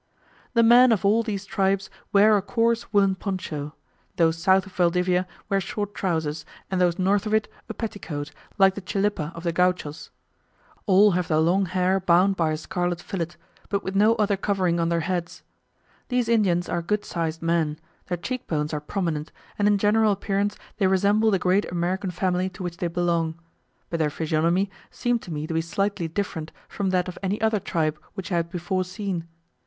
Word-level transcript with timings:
The 0.55 0.63
men 0.63 0.91
of 0.91 1.05
all 1.05 1.21
these 1.21 1.45
tribes 1.45 1.87
wear 2.11 2.35
a 2.35 2.41
coarse 2.41 2.91
woolen 2.91 3.13
poncho: 3.13 3.75
those 4.15 4.39
south 4.39 4.65
of 4.65 4.71
Valdivia 4.71 5.27
wear 5.47 5.61
short 5.61 5.93
trousers, 5.93 6.43
and 6.71 6.81
those 6.81 6.97
north 6.97 7.27
of 7.27 7.35
it 7.35 7.47
a 7.69 7.75
petticoat, 7.75 8.31
like 8.57 8.73
the 8.73 8.81
chilipa 8.81 9.31
of 9.35 9.43
the 9.43 9.51
Gauchos. 9.51 10.09
All 10.87 11.11
have 11.11 11.27
their 11.27 11.37
long 11.37 11.67
hair 11.67 11.99
bound 11.99 12.35
by 12.35 12.49
a 12.51 12.57
scarlet 12.57 12.99
fillet, 12.99 13.35
but 13.69 13.83
with 13.83 13.95
no 13.95 14.15
other 14.15 14.35
covering 14.35 14.79
on 14.79 14.89
their 14.89 15.01
heads. 15.01 15.43
These 16.07 16.27
Indians 16.27 16.67
are 16.67 16.81
good 16.81 17.05
sized 17.05 17.43
men; 17.43 17.77
their 18.07 18.17
cheek 18.17 18.47
bones 18.47 18.73
are 18.73 18.81
prominent, 18.81 19.31
and 19.59 19.67
in 19.67 19.77
general 19.77 20.11
appearance 20.13 20.57
they 20.77 20.87
resemble 20.87 21.29
the 21.29 21.37
great 21.37 21.71
American 21.71 22.09
family 22.09 22.49
to 22.49 22.63
which 22.63 22.77
they 22.77 22.87
belong; 22.87 23.35
but 23.91 23.99
their 23.99 24.09
physiognomy 24.09 24.67
seemed 24.89 25.21
to 25.21 25.31
me 25.31 25.45
to 25.45 25.53
be 25.53 25.61
slightly 25.61 26.07
different 26.07 26.51
from 26.67 26.89
that 26.89 27.07
of 27.07 27.19
any 27.21 27.39
other 27.39 27.59
tribe 27.59 27.99
which 28.15 28.31
I 28.31 28.37
had 28.37 28.49
before 28.49 28.83
seen. 28.83 29.27